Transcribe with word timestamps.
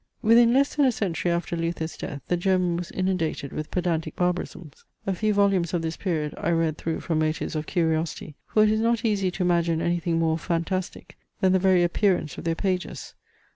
Within 0.23 0.51
less 0.51 0.73
than 0.73 0.85
a 0.87 0.91
century 0.91 1.29
after 1.31 1.55
Luther's 1.55 1.95
death 1.95 2.23
the 2.27 2.35
German 2.35 2.75
was 2.75 2.89
inundated 2.89 3.51
with 3.53 3.69
pedantic 3.69 4.15
barbarisms. 4.15 4.83
A 5.05 5.13
few 5.13 5.31
volumes 5.31 5.75
of 5.75 5.83
this 5.83 5.95
period 5.95 6.33
I 6.39 6.49
read 6.49 6.79
through 6.79 7.01
from 7.01 7.19
motives 7.19 7.55
of 7.55 7.67
curiosity; 7.67 8.33
for 8.47 8.63
it 8.63 8.71
is 8.71 8.79
not 8.79 9.05
easy 9.05 9.29
to 9.29 9.43
imagine 9.43 9.79
any 9.79 9.99
thing 9.99 10.17
more 10.17 10.39
fantastic, 10.39 11.19
than 11.39 11.51
the 11.51 11.59
very 11.59 11.83
appearance 11.83 12.35
of 12.39 12.45
their 12.45 12.55
pages. 12.55 13.13